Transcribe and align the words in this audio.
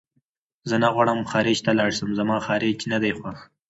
زه 0.69 0.75
نه 0.83 0.87
غواړم 0.93 1.19
خارج 1.31 1.57
ته 1.65 1.71
لاړ 1.79 1.91
شم 1.97 2.09
زما 2.19 2.37
خارج 2.47 2.77
نه 2.91 2.97
دی 3.03 3.11
خوښ 3.19 3.37